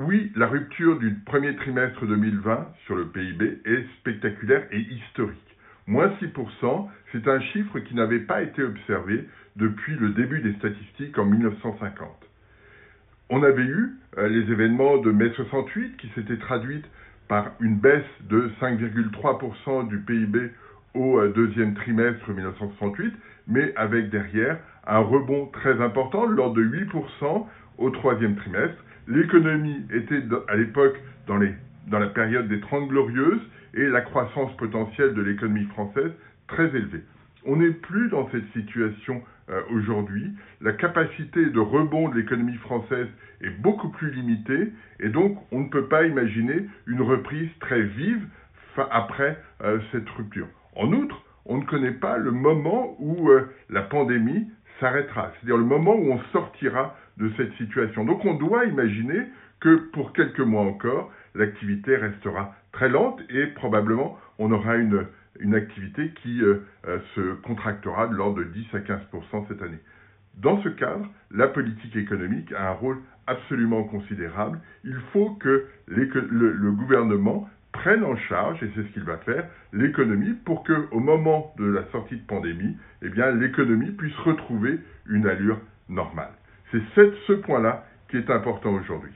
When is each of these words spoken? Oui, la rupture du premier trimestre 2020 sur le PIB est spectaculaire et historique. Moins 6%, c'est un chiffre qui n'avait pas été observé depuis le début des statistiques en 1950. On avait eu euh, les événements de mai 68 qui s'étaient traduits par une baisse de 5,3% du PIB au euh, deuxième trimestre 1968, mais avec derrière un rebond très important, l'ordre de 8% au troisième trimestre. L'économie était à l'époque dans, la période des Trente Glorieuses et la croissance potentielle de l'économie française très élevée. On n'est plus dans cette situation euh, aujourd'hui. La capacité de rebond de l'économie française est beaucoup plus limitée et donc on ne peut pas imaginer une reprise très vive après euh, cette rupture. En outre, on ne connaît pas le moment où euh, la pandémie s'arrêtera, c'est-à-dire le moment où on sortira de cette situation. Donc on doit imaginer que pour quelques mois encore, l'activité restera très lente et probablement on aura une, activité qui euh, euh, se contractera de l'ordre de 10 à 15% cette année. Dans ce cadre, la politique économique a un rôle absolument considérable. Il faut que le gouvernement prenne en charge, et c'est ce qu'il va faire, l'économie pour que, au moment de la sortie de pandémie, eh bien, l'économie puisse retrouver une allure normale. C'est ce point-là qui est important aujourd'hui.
Oui, 0.00 0.30
la 0.36 0.46
rupture 0.46 0.96
du 1.00 1.12
premier 1.26 1.56
trimestre 1.56 2.06
2020 2.06 2.68
sur 2.86 2.94
le 2.94 3.08
PIB 3.08 3.58
est 3.64 3.84
spectaculaire 3.98 4.62
et 4.70 4.78
historique. 4.78 5.56
Moins 5.88 6.12
6%, 6.22 6.88
c'est 7.10 7.26
un 7.26 7.40
chiffre 7.40 7.80
qui 7.80 7.96
n'avait 7.96 8.20
pas 8.20 8.42
été 8.42 8.62
observé 8.62 9.26
depuis 9.56 9.96
le 9.96 10.10
début 10.10 10.40
des 10.40 10.52
statistiques 10.52 11.18
en 11.18 11.24
1950. 11.24 12.08
On 13.30 13.42
avait 13.42 13.64
eu 13.64 13.96
euh, 14.18 14.28
les 14.28 14.52
événements 14.52 14.98
de 14.98 15.10
mai 15.10 15.32
68 15.34 15.96
qui 15.96 16.08
s'étaient 16.14 16.38
traduits 16.38 16.84
par 17.26 17.50
une 17.58 17.78
baisse 17.78 18.04
de 18.30 18.52
5,3% 18.60 19.88
du 19.88 19.98
PIB 19.98 20.52
au 20.94 21.18
euh, 21.18 21.32
deuxième 21.32 21.74
trimestre 21.74 22.30
1968, 22.30 23.14
mais 23.48 23.74
avec 23.74 24.10
derrière 24.10 24.60
un 24.86 25.00
rebond 25.00 25.46
très 25.46 25.80
important, 25.80 26.24
l'ordre 26.24 26.54
de 26.54 26.62
8% 26.62 27.46
au 27.78 27.90
troisième 27.90 28.36
trimestre. 28.36 28.84
L'économie 29.08 29.86
était 29.90 30.22
à 30.48 30.56
l'époque 30.56 31.00
dans, 31.26 31.38
la 31.38 32.06
période 32.08 32.46
des 32.46 32.60
Trente 32.60 32.88
Glorieuses 32.88 33.40
et 33.72 33.86
la 33.86 34.02
croissance 34.02 34.54
potentielle 34.58 35.14
de 35.14 35.22
l'économie 35.22 35.64
française 35.64 36.12
très 36.46 36.66
élevée. 36.76 37.02
On 37.46 37.56
n'est 37.56 37.70
plus 37.70 38.10
dans 38.10 38.28
cette 38.30 38.46
situation 38.52 39.22
euh, 39.48 39.62
aujourd'hui. 39.70 40.30
La 40.60 40.74
capacité 40.74 41.46
de 41.46 41.58
rebond 41.58 42.10
de 42.10 42.16
l'économie 42.16 42.58
française 42.58 43.06
est 43.40 43.58
beaucoup 43.62 43.88
plus 43.88 44.10
limitée 44.10 44.72
et 45.00 45.08
donc 45.08 45.38
on 45.52 45.60
ne 45.60 45.68
peut 45.70 45.86
pas 45.86 46.04
imaginer 46.04 46.66
une 46.86 47.00
reprise 47.00 47.48
très 47.60 47.80
vive 47.80 48.26
après 48.90 49.38
euh, 49.62 49.78
cette 49.90 50.08
rupture. 50.10 50.48
En 50.76 50.92
outre, 50.92 51.24
on 51.46 51.56
ne 51.56 51.64
connaît 51.64 51.92
pas 51.92 52.18
le 52.18 52.30
moment 52.30 52.94
où 52.98 53.30
euh, 53.30 53.48
la 53.70 53.82
pandémie 53.82 54.48
s'arrêtera, 54.80 55.32
c'est-à-dire 55.34 55.56
le 55.56 55.64
moment 55.64 55.94
où 55.94 56.12
on 56.12 56.20
sortira 56.32 56.96
de 57.16 57.30
cette 57.36 57.52
situation. 57.54 58.04
Donc 58.04 58.24
on 58.24 58.34
doit 58.34 58.64
imaginer 58.64 59.26
que 59.60 59.76
pour 59.92 60.12
quelques 60.12 60.40
mois 60.40 60.62
encore, 60.62 61.12
l'activité 61.34 61.96
restera 61.96 62.54
très 62.72 62.88
lente 62.88 63.20
et 63.28 63.46
probablement 63.46 64.18
on 64.38 64.52
aura 64.52 64.76
une, 64.76 65.06
activité 65.54 66.12
qui 66.22 66.42
euh, 66.42 66.64
euh, 66.86 66.98
se 67.14 67.34
contractera 67.42 68.08
de 68.08 68.14
l'ordre 68.14 68.38
de 68.38 68.44
10 68.44 68.66
à 68.74 68.78
15% 68.78 69.48
cette 69.48 69.62
année. 69.62 69.78
Dans 70.36 70.62
ce 70.62 70.68
cadre, 70.68 71.06
la 71.32 71.48
politique 71.48 71.96
économique 71.96 72.52
a 72.52 72.70
un 72.70 72.72
rôle 72.72 72.98
absolument 73.26 73.82
considérable. 73.84 74.60
Il 74.84 74.96
faut 75.12 75.30
que 75.30 75.66
le 75.88 76.70
gouvernement 76.72 77.48
prenne 77.72 78.04
en 78.04 78.16
charge, 78.16 78.62
et 78.62 78.70
c'est 78.74 78.82
ce 78.82 78.92
qu'il 78.92 79.04
va 79.04 79.18
faire, 79.18 79.46
l'économie 79.72 80.34
pour 80.44 80.62
que, 80.64 80.88
au 80.90 81.00
moment 81.00 81.54
de 81.58 81.66
la 81.66 81.84
sortie 81.92 82.16
de 82.16 82.26
pandémie, 82.26 82.76
eh 83.02 83.08
bien, 83.08 83.30
l'économie 83.30 83.92
puisse 83.92 84.16
retrouver 84.18 84.80
une 85.06 85.26
allure 85.26 85.60
normale. 85.88 86.32
C'est 86.70 86.82
ce 87.26 87.32
point-là 87.32 87.86
qui 88.10 88.16
est 88.16 88.30
important 88.30 88.72
aujourd'hui. 88.72 89.12